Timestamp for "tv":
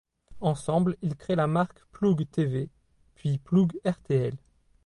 2.31-2.69